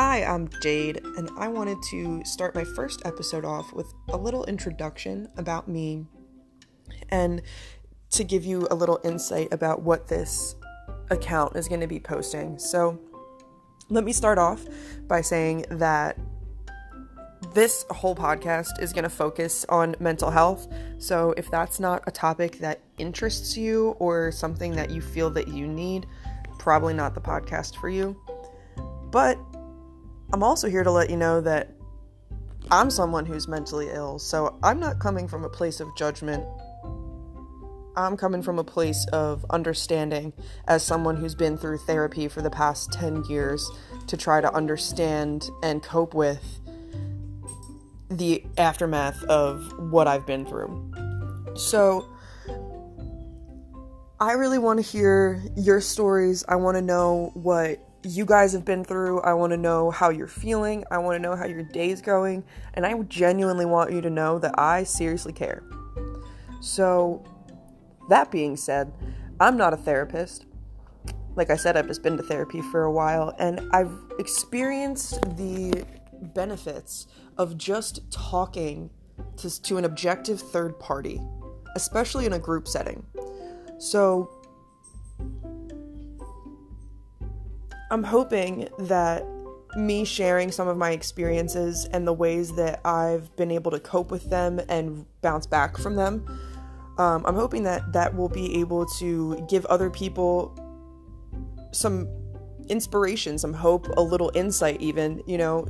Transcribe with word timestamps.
Hi, 0.00 0.22
I'm 0.22 0.48
Jade, 0.62 1.00
and 1.16 1.28
I 1.36 1.48
wanted 1.48 1.82
to 1.90 2.24
start 2.24 2.54
my 2.54 2.62
first 2.62 3.02
episode 3.04 3.44
off 3.44 3.72
with 3.72 3.92
a 4.10 4.16
little 4.16 4.44
introduction 4.44 5.26
about 5.36 5.66
me 5.66 6.06
and 7.08 7.42
to 8.10 8.22
give 8.22 8.44
you 8.44 8.68
a 8.70 8.76
little 8.76 9.00
insight 9.02 9.48
about 9.50 9.82
what 9.82 10.06
this 10.06 10.54
account 11.10 11.56
is 11.56 11.66
going 11.66 11.80
to 11.80 11.88
be 11.88 11.98
posting. 11.98 12.60
So, 12.60 13.00
let 13.88 14.04
me 14.04 14.12
start 14.12 14.38
off 14.38 14.64
by 15.08 15.20
saying 15.20 15.64
that 15.68 16.16
this 17.52 17.84
whole 17.90 18.14
podcast 18.14 18.80
is 18.80 18.92
going 18.92 19.02
to 19.02 19.10
focus 19.10 19.66
on 19.68 19.96
mental 19.98 20.30
health. 20.30 20.68
So, 20.98 21.34
if 21.36 21.50
that's 21.50 21.80
not 21.80 22.04
a 22.06 22.12
topic 22.12 22.60
that 22.60 22.82
interests 22.98 23.56
you 23.56 23.96
or 23.98 24.30
something 24.30 24.76
that 24.76 24.90
you 24.90 25.00
feel 25.00 25.28
that 25.30 25.48
you 25.48 25.66
need, 25.66 26.06
probably 26.56 26.94
not 26.94 27.16
the 27.16 27.20
podcast 27.20 27.74
for 27.80 27.88
you. 27.88 28.16
But 29.10 29.38
I'm 30.32 30.42
also 30.42 30.68
here 30.68 30.84
to 30.84 30.90
let 30.90 31.08
you 31.08 31.16
know 31.16 31.40
that 31.40 31.70
I'm 32.70 32.90
someone 32.90 33.24
who's 33.24 33.48
mentally 33.48 33.88
ill, 33.90 34.18
so 34.18 34.58
I'm 34.62 34.78
not 34.78 34.98
coming 34.98 35.26
from 35.26 35.44
a 35.44 35.48
place 35.48 35.80
of 35.80 35.88
judgment. 35.96 36.44
I'm 37.96 38.16
coming 38.16 38.42
from 38.42 38.58
a 38.58 38.64
place 38.64 39.06
of 39.12 39.44
understanding 39.48 40.34
as 40.66 40.82
someone 40.82 41.16
who's 41.16 41.34
been 41.34 41.56
through 41.56 41.78
therapy 41.78 42.28
for 42.28 42.42
the 42.42 42.50
past 42.50 42.92
10 42.92 43.24
years 43.24 43.68
to 44.06 44.16
try 44.18 44.40
to 44.40 44.52
understand 44.54 45.48
and 45.62 45.82
cope 45.82 46.12
with 46.12 46.60
the 48.10 48.44
aftermath 48.58 49.24
of 49.24 49.72
what 49.90 50.06
I've 50.06 50.26
been 50.26 50.44
through. 50.44 50.92
So, 51.56 52.06
I 54.20 54.32
really 54.32 54.58
want 54.58 54.78
to 54.78 54.82
hear 54.82 55.42
your 55.56 55.80
stories. 55.80 56.44
I 56.48 56.56
want 56.56 56.76
to 56.76 56.82
know 56.82 57.30
what 57.34 57.78
you 58.02 58.24
guys 58.24 58.52
have 58.52 58.64
been 58.64 58.84
through. 58.84 59.20
I 59.20 59.34
want 59.34 59.52
to 59.52 59.56
know 59.56 59.90
how 59.90 60.10
you're 60.10 60.26
feeling. 60.26 60.84
I 60.90 60.98
want 60.98 61.16
to 61.16 61.18
know 61.18 61.36
how 61.36 61.46
your 61.46 61.62
day's 61.62 62.00
going. 62.00 62.44
And 62.74 62.86
I 62.86 62.98
genuinely 63.02 63.66
want 63.66 63.92
you 63.92 64.00
to 64.00 64.10
know 64.10 64.38
that 64.38 64.58
I 64.58 64.84
seriously 64.84 65.32
care. 65.32 65.62
So, 66.60 67.24
that 68.08 68.30
being 68.30 68.56
said, 68.56 68.92
I'm 69.40 69.56
not 69.56 69.72
a 69.72 69.76
therapist. 69.76 70.46
Like 71.34 71.50
I 71.50 71.56
said, 71.56 71.76
I've 71.76 71.86
just 71.86 72.02
been 72.02 72.16
to 72.16 72.22
therapy 72.22 72.60
for 72.60 72.84
a 72.84 72.90
while 72.90 73.34
and 73.38 73.60
I've 73.72 73.92
experienced 74.18 75.20
the 75.36 75.84
benefits 76.34 77.06
of 77.36 77.56
just 77.56 78.10
talking 78.10 78.90
to, 79.36 79.62
to 79.62 79.76
an 79.76 79.84
objective 79.84 80.40
third 80.40 80.78
party, 80.80 81.20
especially 81.76 82.26
in 82.26 82.32
a 82.32 82.38
group 82.38 82.66
setting. 82.66 83.06
So, 83.78 84.37
I'm 87.90 88.02
hoping 88.02 88.68
that 88.80 89.24
me 89.76 90.04
sharing 90.04 90.50
some 90.50 90.68
of 90.68 90.76
my 90.76 90.90
experiences 90.90 91.86
and 91.86 92.06
the 92.06 92.12
ways 92.12 92.54
that 92.56 92.80
I've 92.84 93.34
been 93.36 93.50
able 93.50 93.70
to 93.70 93.80
cope 93.80 94.10
with 94.10 94.28
them 94.30 94.60
and 94.68 95.06
bounce 95.22 95.46
back 95.46 95.76
from 95.76 95.96
them, 95.96 96.24
um, 96.98 97.24
I'm 97.26 97.34
hoping 97.34 97.62
that 97.64 97.92
that 97.92 98.14
will 98.14 98.28
be 98.28 98.60
able 98.60 98.86
to 98.98 99.44
give 99.48 99.64
other 99.66 99.88
people 99.90 100.54
some 101.72 102.08
inspiration, 102.68 103.38
some 103.38 103.52
hope, 103.52 103.88
a 103.96 104.02
little 104.02 104.30
insight, 104.34 104.80
even, 104.80 105.22
you 105.26 105.38
know, 105.38 105.66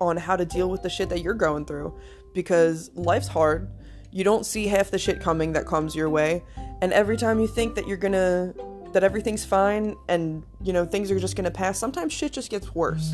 on 0.00 0.16
how 0.16 0.36
to 0.36 0.44
deal 0.44 0.68
with 0.68 0.82
the 0.82 0.90
shit 0.90 1.08
that 1.08 1.20
you're 1.20 1.34
going 1.34 1.64
through. 1.64 1.96
Because 2.34 2.90
life's 2.94 3.28
hard. 3.28 3.70
You 4.10 4.24
don't 4.24 4.44
see 4.44 4.66
half 4.66 4.90
the 4.90 4.98
shit 4.98 5.20
coming 5.20 5.52
that 5.52 5.66
comes 5.66 5.94
your 5.94 6.10
way. 6.10 6.44
And 6.82 6.92
every 6.92 7.16
time 7.16 7.40
you 7.40 7.46
think 7.46 7.74
that 7.76 7.86
you're 7.86 7.96
gonna 7.96 8.54
that 8.92 9.02
everything's 9.02 9.44
fine 9.44 9.96
and 10.08 10.44
you 10.62 10.72
know 10.72 10.84
things 10.84 11.10
are 11.10 11.18
just 11.18 11.34
going 11.34 11.44
to 11.44 11.50
pass 11.50 11.78
sometimes 11.78 12.12
shit 12.12 12.32
just 12.32 12.50
gets 12.50 12.74
worse. 12.74 13.12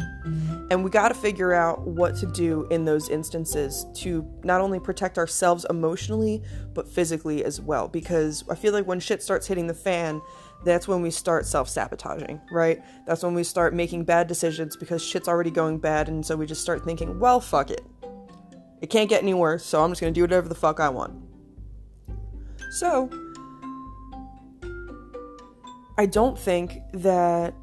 And 0.71 0.85
we 0.85 0.91
got 0.91 1.09
to 1.09 1.15
figure 1.15 1.55
out 1.55 1.87
what 1.87 2.17
to 2.17 2.27
do 2.27 2.67
in 2.71 2.85
those 2.85 3.09
instances 3.09 3.87
to 3.95 4.29
not 4.45 4.61
only 4.61 4.79
protect 4.81 5.19
ourselves 5.19 5.65
emotionally 5.71 6.43
but 6.75 6.89
physically 6.89 7.45
as 7.45 7.61
well. 7.61 7.89
Because 7.89 8.45
i 8.51 8.55
feel 8.55 8.73
like 8.73 8.87
when 8.87 9.01
shit 9.01 9.23
starts 9.23 9.47
hitting 9.47 9.67
the 9.67 9.75
fan 9.75 10.21
that's 10.65 10.89
when 10.89 11.01
we 11.01 11.11
start 11.11 11.47
self-sabotaging 11.47 12.41
right? 12.51 12.83
That's 13.07 13.23
when 13.23 13.35
we 13.35 13.45
start 13.45 13.75
making 13.75 14.05
bad 14.05 14.27
decisions 14.27 14.77
because 14.77 15.03
shit's 15.03 15.29
already 15.29 15.53
going 15.53 15.79
bad 15.79 16.09
and 16.09 16.27
so 16.27 16.35
we 16.37 16.47
just 16.47 16.63
start 16.63 16.85
thinking 16.85 17.19
well 17.21 17.41
fuck 17.41 17.71
it. 17.71 17.83
It 18.81 18.91
can't 18.91 19.09
get 19.09 19.23
any 19.23 19.35
worse 19.35 19.65
so 19.65 19.83
i'm 19.83 19.91
just 19.91 20.01
to 20.01 20.11
do 20.11 20.23
whatever 20.23 20.49
the 20.49 20.55
fuck 20.55 20.81
i 20.81 20.89
want. 20.89 21.15
So 22.71 23.09
I 25.99 26.07
don't 26.07 26.39
think 26.39 26.81
that 26.93 27.55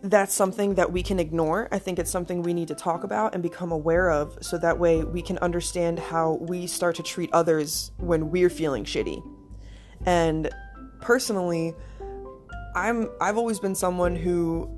that's 0.00 0.32
something 0.32 0.76
that 0.76 0.92
we 0.92 1.02
can 1.02 1.18
ignore. 1.18 1.68
I 1.72 1.80
think 1.80 1.98
it's 1.98 2.10
something 2.10 2.42
we 2.42 2.54
need 2.54 2.68
to 2.68 2.74
talk 2.74 3.02
about 3.02 3.34
and 3.34 3.42
become 3.42 3.72
aware 3.72 4.10
of 4.10 4.38
so 4.42 4.56
that 4.58 4.78
way 4.78 5.02
we 5.02 5.22
can 5.22 5.38
understand 5.38 5.98
how 5.98 6.34
we 6.34 6.68
start 6.68 6.94
to 6.96 7.02
treat 7.02 7.30
others 7.32 7.90
when 7.96 8.30
we're 8.30 8.50
feeling 8.50 8.84
shitty. 8.84 9.20
And 10.06 10.50
personally, 11.00 11.74
I'm 12.76 13.10
I've 13.20 13.36
always 13.36 13.58
been 13.58 13.74
someone 13.74 14.14
who 14.14 14.70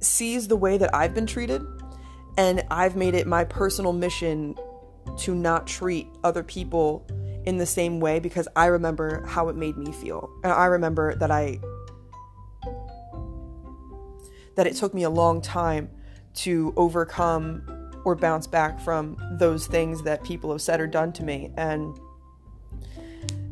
sees 0.00 0.48
the 0.48 0.56
way 0.56 0.76
that 0.76 0.94
I've 0.94 1.14
been 1.14 1.26
treated 1.26 1.62
and 2.36 2.62
I've 2.70 2.96
made 2.96 3.14
it 3.14 3.26
my 3.26 3.44
personal 3.44 3.92
mission 3.92 4.54
to 5.18 5.34
not 5.34 5.66
treat 5.66 6.08
other 6.24 6.42
people 6.42 7.06
in 7.44 7.58
the 7.58 7.66
same 7.66 8.00
way 8.00 8.18
because 8.18 8.48
I 8.56 8.66
remember 8.66 9.24
how 9.26 9.48
it 9.48 9.56
made 9.56 9.76
me 9.76 9.92
feel. 9.92 10.30
And 10.44 10.52
I 10.52 10.66
remember 10.66 11.14
that 11.16 11.30
I 11.30 11.60
that 14.56 14.66
it 14.66 14.76
took 14.76 14.92
me 14.92 15.04
a 15.04 15.10
long 15.10 15.40
time 15.40 15.90
to 16.34 16.74
overcome 16.76 17.62
or 18.04 18.14
bounce 18.14 18.46
back 18.46 18.80
from 18.80 19.16
those 19.38 19.66
things 19.66 20.02
that 20.02 20.22
people 20.24 20.50
have 20.50 20.60
said 20.60 20.80
or 20.80 20.86
done 20.86 21.12
to 21.12 21.22
me 21.22 21.50
and 21.56 21.98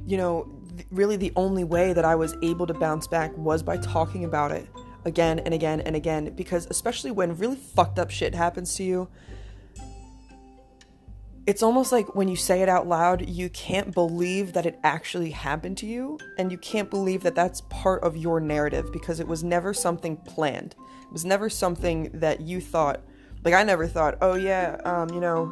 you 0.07 0.17
know 0.17 0.49
really 0.91 1.17
the 1.17 1.33
only 1.37 1.65
way 1.65 1.93
that 1.93 2.05
I 2.05 2.15
was 2.15 2.35
able 2.43 2.67
to 2.67 2.75
bounce 2.75 3.07
back 3.07 3.37
was 3.37 3.63
by 3.63 3.77
talking 3.79 4.25
about 4.25 4.53
it 4.53 4.67
again 5.05 5.39
and 5.41 5.53
again 5.53 5.81
and 5.81 5.97
again 5.97 6.33
because 6.35 6.67
especially 6.71 7.11
when 7.11 7.37
really 7.37 7.57
fucked 7.57 7.99
up 7.99 8.11
shit 8.11 8.35
happens 8.35 8.75
to 8.77 8.85
you 8.85 9.09
it's 11.49 11.63
almost 11.63 11.93
like 11.93 12.15
when 12.15 12.29
you 12.29 12.37
say 12.37 12.61
it 12.61 12.69
out 12.69 12.87
loud, 12.87 13.27
you 13.27 13.49
can't 13.49 13.95
believe 13.95 14.53
that 14.53 14.67
it 14.67 14.79
actually 14.85 15.31
happened 15.31 15.79
to 15.79 15.87
you, 15.87 16.19
and 16.37 16.53
you 16.53 16.59
can't 16.59 16.91
believe 16.91 17.23
that 17.23 17.35
that's 17.35 17.63
part 17.71 18.03
of 18.03 18.19
your 18.19 18.39
narrative 18.39 18.93
because 18.93 19.19
it 19.19 19.27
was 19.27 19.43
never 19.43 19.73
something 19.73 20.19
planned. 20.19 20.75
It 21.05 21.11
was 21.11 21.25
never 21.25 21.49
something 21.49 22.11
that 22.13 22.43
you 22.43 22.61
thought, 22.61 23.01
like, 23.45 23.55
I 23.55 23.63
never 23.63 23.87
thought, 23.87 24.19
oh, 24.21 24.35
yeah, 24.35 24.77
um, 24.85 25.09
you 25.09 25.21
know, 25.21 25.47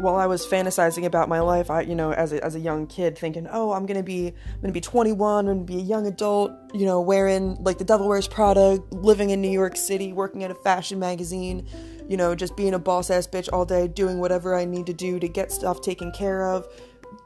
while 0.00 0.16
I 0.16 0.26
was 0.26 0.46
fantasizing 0.46 1.06
about 1.06 1.30
my 1.30 1.40
life, 1.40 1.70
I, 1.70 1.80
you 1.80 1.94
know, 1.94 2.12
as 2.12 2.34
a, 2.34 2.44
as 2.44 2.54
a 2.54 2.60
young 2.60 2.86
kid, 2.86 3.16
thinking, 3.16 3.48
oh, 3.50 3.72
I'm 3.72 3.86
gonna 3.86 4.02
be, 4.02 4.26
I'm 4.26 4.60
gonna 4.60 4.74
be 4.74 4.82
21, 4.82 5.48
I'm 5.48 5.54
gonna 5.54 5.64
be 5.64 5.78
a 5.78 5.82
young 5.82 6.06
adult, 6.08 6.52
you 6.74 6.84
know, 6.84 7.00
wearing 7.00 7.54
like 7.62 7.78
the 7.78 7.84
Devil 7.84 8.06
Wears 8.06 8.28
Prada, 8.28 8.82
living 8.90 9.30
in 9.30 9.40
New 9.40 9.50
York 9.50 9.78
City, 9.78 10.12
working 10.12 10.44
at 10.44 10.50
a 10.50 10.54
fashion 10.54 10.98
magazine, 10.98 11.66
you 12.10 12.16
know, 12.16 12.34
just 12.34 12.56
being 12.56 12.74
a 12.74 12.78
boss 12.78 13.08
ass 13.08 13.28
bitch 13.28 13.48
all 13.52 13.64
day, 13.64 13.86
doing 13.86 14.18
whatever 14.18 14.56
I 14.56 14.64
need 14.64 14.84
to 14.86 14.92
do 14.92 15.20
to 15.20 15.28
get 15.28 15.52
stuff 15.52 15.80
taken 15.80 16.10
care 16.10 16.44
of. 16.44 16.66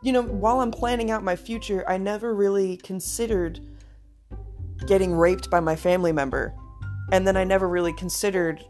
You 0.03 0.13
know, 0.13 0.21
while 0.21 0.61
I'm 0.61 0.71
planning 0.71 1.11
out 1.11 1.25
my 1.25 1.37
future, 1.37 1.89
I 1.89 1.97
never 1.97 2.35
really 2.35 2.77
considered 2.77 3.61
getting 4.87 5.15
raped 5.15 5.49
by 5.49 5.61
my 5.61 5.75
family 5.75 6.13
member. 6.13 6.55
And 7.13 7.27
then 7.27 7.35
I 7.35 7.45
never 7.45 7.67
really 7.67 7.95
considered 7.95 8.63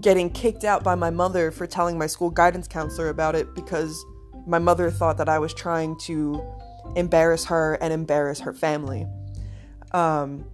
getting 0.00 0.30
kicked 0.30 0.62
out 0.62 0.84
by 0.84 0.94
my 0.94 1.10
mother 1.10 1.50
for 1.50 1.66
telling 1.66 1.98
my 1.98 2.06
school 2.06 2.30
guidance 2.30 2.68
counselor 2.68 3.08
about 3.08 3.34
it 3.34 3.56
because 3.56 4.04
my 4.46 4.60
mother 4.60 4.92
thought 4.92 5.18
that 5.18 5.28
I 5.28 5.40
was 5.40 5.52
trying 5.52 5.98
to 6.02 6.40
embarrass 6.94 7.46
her 7.46 7.74
and 7.80 7.92
embarrass 7.92 8.38
her 8.38 8.52
family. 8.52 9.08
Um, 9.90 10.44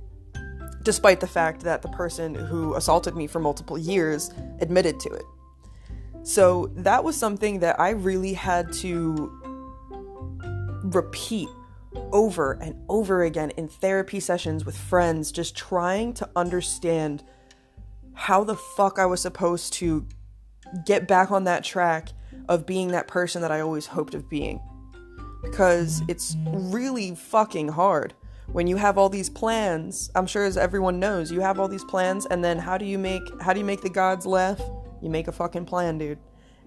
despite 0.84 1.20
the 1.20 1.26
fact 1.26 1.62
that 1.62 1.82
the 1.82 1.88
person 1.88 2.34
who 2.34 2.75
assaulted 2.75 3.16
me 3.16 3.26
for 3.26 3.40
multiple 3.40 3.78
years 3.78 4.31
admitted 4.60 5.00
to 5.00 5.08
it. 5.08 5.25
So 6.22 6.70
that 6.76 7.02
was 7.02 7.16
something 7.16 7.60
that 7.60 7.81
I 7.81 7.90
really 7.90 8.34
had 8.34 8.72
to 8.75 9.31
repeat 10.84 11.48
over 12.12 12.52
and 12.52 12.75
over 12.88 13.22
again 13.22 13.50
in 13.50 13.69
therapy 13.69 14.20
sessions 14.20 14.64
with 14.64 14.76
friends, 14.76 15.32
just 15.32 15.56
trying 15.56 16.12
to 16.14 16.28
understand 16.36 17.25
how 18.12 18.44
the 18.44 18.56
fuck 18.56 18.98
I 18.98 19.06
was 19.06 19.20
supposed 19.20 19.72
to 19.75 20.06
get 20.87 21.08
back 21.08 21.30
on 21.30 21.44
that 21.44 21.64
track 21.64 22.10
of 22.48 22.66
being 22.66 22.88
that 22.88 23.08
person 23.08 23.42
that 23.42 23.52
I 23.52 23.60
always 23.60 23.87
hoped 23.87 24.14
of 24.14 24.28
being. 24.28 24.60
Because 25.42 26.02
it's 26.08 26.37
really 26.46 27.14
fucking 27.14 27.69
hard 27.69 28.14
when 28.46 28.67
you 28.67 28.76
have 28.76 28.99
all 28.99 29.08
these 29.08 29.31
plans 29.31 30.11
i'm 30.14 30.26
sure 30.26 30.44
as 30.44 30.56
everyone 30.56 31.00
knows 31.00 31.32
you 31.32 31.41
have 31.41 31.58
all 31.58 31.69
these 31.69 31.85
plans 31.85 32.26
and 32.26 32.44
then 32.44 32.58
how 32.58 32.76
do 32.76 32.85
you 32.85 32.99
make 32.99 33.23
how 33.41 33.52
do 33.52 33.58
you 33.58 33.64
make 33.64 33.81
the 33.81 33.91
gods 33.91 34.26
laugh? 34.26 34.61
You 35.00 35.11
make 35.11 35.29
a 35.29 35.32
fucking 35.32 35.67
plan 35.67 35.99
dude. 35.99 36.19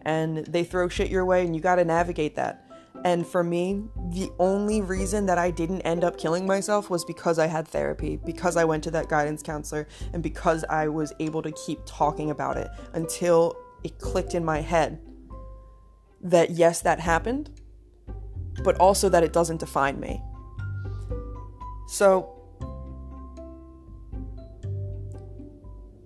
And 0.04 0.46
they 0.46 0.64
throw 0.64 0.88
shit 0.88 1.10
your 1.10 1.26
way 1.26 1.46
and 1.46 1.56
you 1.56 1.62
got 1.62 1.76
to 1.76 1.86
navigate 1.86 2.36
that. 2.36 2.64
And 3.04 3.28
for 3.28 3.44
me, 3.44 3.84
the 4.12 4.32
only 4.40 4.82
reason 4.82 5.26
that 5.28 5.38
I 5.38 5.52
didn't 5.52 5.82
end 5.82 6.04
up 6.04 6.18
killing 6.18 6.48
myself 6.48 6.90
was 6.90 7.06
because 7.06 7.38
I 7.38 7.46
had 7.46 7.68
therapy, 7.68 8.18
because 8.26 8.58
I 8.58 8.66
went 8.66 8.84
to 8.86 8.92
that 8.92 9.08
guidance 9.08 9.44
counselor, 9.44 9.88
and 10.14 10.24
because 10.24 10.66
I 10.68 10.88
was 10.88 11.14
able 11.20 11.44
to 11.44 11.52
keep 11.52 11.80
talking 11.86 12.32
about 12.32 12.58
it 12.58 12.70
until 12.94 13.56
it 13.84 14.00
clicked 14.00 14.34
in 14.34 14.44
my 14.44 14.62
head 14.62 15.00
that 16.22 16.52
yes, 16.52 16.82
that 16.82 17.00
happened, 17.00 17.52
but 18.64 18.76
also 18.78 19.10
that 19.10 19.24
it 19.24 19.32
doesn't 19.32 19.60
define 19.60 20.00
me. 20.00 20.24
So, 21.88 22.34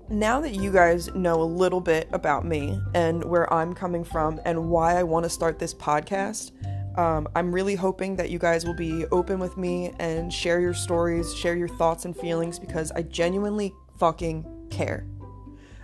now 0.10 0.42
that 0.42 0.54
you 0.54 0.72
guys 0.72 1.14
know 1.16 1.42
a 1.42 1.44
little 1.44 1.82
bit 1.82 2.08
about 2.12 2.46
me 2.46 2.80
and 2.94 3.24
where 3.24 3.52
I'm 3.52 3.74
coming 3.74 4.04
from 4.04 4.40
and 4.46 4.70
why 4.70 4.98
I 4.98 5.04
want 5.04 5.24
to 5.24 5.30
start 5.30 5.58
this 5.58 5.74
podcast, 5.74 6.52
um, 7.00 7.28
I'm 7.36 7.52
really 7.52 7.76
hoping 7.76 8.16
that 8.18 8.30
you 8.30 8.38
guys 8.38 8.66
will 8.66 8.76
be 8.76 9.06
open 9.08 9.40
with 9.40 9.58
me 9.58 9.92
and 10.00 10.32
share 10.32 10.60
your 10.60 10.74
stories, 10.74 11.34
share 11.34 11.56
your 11.56 11.70
thoughts 11.70 12.06
and 12.06 12.16
feelings 12.16 12.60
because 12.60 12.92
I 12.92 13.02
genuinely 13.02 13.74
fucking 13.98 14.46
care. 14.70 15.08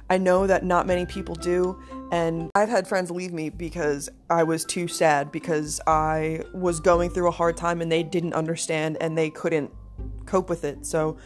I 0.09 0.17
know 0.17 0.45
that 0.45 0.63
not 0.63 0.87
many 0.87 1.05
people 1.05 1.35
do, 1.35 1.81
and 2.11 2.49
I've 2.55 2.69
had 2.69 2.87
friends 2.87 3.11
leave 3.11 3.33
me 3.33 3.49
because 3.49 4.09
I 4.29 4.43
was 4.43 4.63
too 4.63 4.87
sad 4.87 5.31
because 5.31 5.81
I 5.87 6.43
was 6.53 6.79
going 6.79 7.09
through 7.09 7.27
a 7.27 7.31
hard 7.31 7.57
time 7.57 7.81
and 7.81 7.91
they 7.91 8.03
didn't 8.03 8.33
understand 8.33 8.97
and 9.01 9.17
they 9.17 9.29
couldn't 9.29 9.71
cope 10.27 10.49
with 10.49 10.63
it. 10.63 10.85
So 10.85 11.17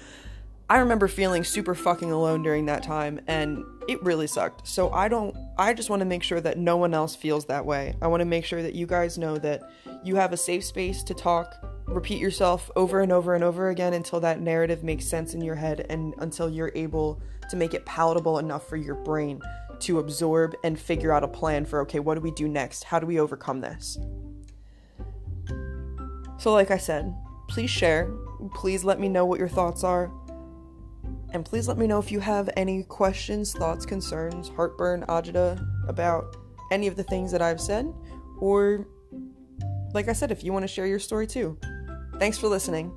I 0.71 0.77
remember 0.77 1.09
feeling 1.09 1.43
super 1.43 1.75
fucking 1.75 2.11
alone 2.11 2.43
during 2.43 2.65
that 2.67 2.81
time 2.81 3.19
and 3.27 3.65
it 3.89 4.01
really 4.03 4.25
sucked. 4.25 4.65
So 4.65 4.89
I 4.91 5.09
don't 5.09 5.35
I 5.57 5.73
just 5.73 5.89
want 5.89 5.99
to 5.99 6.05
make 6.05 6.23
sure 6.23 6.39
that 6.39 6.57
no 6.57 6.77
one 6.77 6.93
else 6.93 7.13
feels 7.13 7.43
that 7.47 7.65
way. 7.65 7.95
I 8.01 8.07
want 8.07 8.21
to 8.21 8.25
make 8.25 8.45
sure 8.45 8.63
that 8.63 8.73
you 8.73 8.85
guys 8.85 9.17
know 9.17 9.37
that 9.39 9.69
you 10.01 10.15
have 10.15 10.31
a 10.31 10.37
safe 10.37 10.63
space 10.63 11.03
to 11.03 11.13
talk, 11.13 11.61
repeat 11.87 12.21
yourself 12.21 12.71
over 12.77 13.01
and 13.01 13.11
over 13.11 13.35
and 13.35 13.43
over 13.43 13.67
again 13.67 13.93
until 13.93 14.21
that 14.21 14.39
narrative 14.39 14.81
makes 14.81 15.05
sense 15.05 15.33
in 15.33 15.41
your 15.41 15.55
head 15.55 15.85
and 15.89 16.13
until 16.19 16.49
you're 16.49 16.71
able 16.73 17.21
to 17.49 17.57
make 17.57 17.73
it 17.73 17.85
palatable 17.85 18.39
enough 18.39 18.65
for 18.69 18.77
your 18.77 18.95
brain 18.95 19.41
to 19.81 19.99
absorb 19.99 20.55
and 20.63 20.79
figure 20.79 21.11
out 21.11 21.23
a 21.23 21.27
plan 21.27 21.65
for 21.65 21.81
okay, 21.81 21.99
what 21.99 22.15
do 22.15 22.21
we 22.21 22.31
do 22.31 22.47
next? 22.47 22.85
How 22.85 22.97
do 22.97 23.05
we 23.05 23.19
overcome 23.19 23.59
this? 23.59 23.99
So 26.37 26.53
like 26.53 26.71
I 26.71 26.77
said, 26.77 27.13
please 27.49 27.69
share. 27.69 28.09
Please 28.53 28.83
let 28.83 28.99
me 28.99 29.07
know 29.09 29.25
what 29.25 29.39
your 29.39 29.49
thoughts 29.49 29.83
are. 29.83 30.11
And 31.33 31.45
please 31.45 31.67
let 31.67 31.77
me 31.77 31.87
know 31.87 31.99
if 31.99 32.11
you 32.11 32.19
have 32.19 32.49
any 32.57 32.83
questions, 32.83 33.53
thoughts, 33.53 33.85
concerns, 33.85 34.49
heartburn, 34.49 35.05
agita 35.07 35.65
about 35.87 36.35
any 36.71 36.87
of 36.87 36.95
the 36.95 37.03
things 37.03 37.31
that 37.31 37.41
I've 37.41 37.61
said. 37.61 37.91
Or, 38.39 38.87
like 39.93 40.09
I 40.09 40.13
said, 40.13 40.31
if 40.31 40.43
you 40.43 40.51
want 40.51 40.63
to 40.63 40.67
share 40.67 40.87
your 40.87 40.99
story 40.99 41.27
too. 41.27 41.57
Thanks 42.19 42.37
for 42.37 42.47
listening. 42.47 42.91